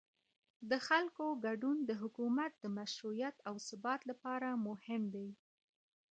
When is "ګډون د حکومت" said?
1.45-2.51